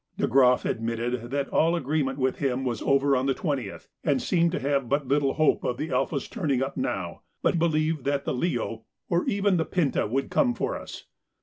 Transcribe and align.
De 0.17 0.25
Groff 0.25 0.65
admitted 0.65 1.29
that 1.29 1.47
all 1.49 1.75
agreement 1.75 2.17
with 2.17 2.37
him 2.39 2.63
was 2.65 2.81
over 2.81 3.15
on 3.15 3.27
the 3.27 3.35
20th, 3.35 3.87
and 4.03 4.19
seemed 4.19 4.51
to 4.51 4.59
have 4.59 4.89
but 4.89 5.07
little 5.07 5.35
hope 5.35 5.63
of 5.63 5.77
the 5.77 5.91
'Alpha's' 5.91 6.27
turning 6.27 6.63
up 6.63 6.75
now, 6.75 7.21
but 7.43 7.59
believed 7.59 8.03
that 8.03 8.25
the 8.25 8.33
'Leo,' 8.33 8.83
or 9.11 9.23
even 9.25 9.57
the 9.57 9.63
'Pinta,' 9.65 10.07
would 10.07 10.31
come 10.31 10.55
for 10.55 10.75
us. 10.75 11.05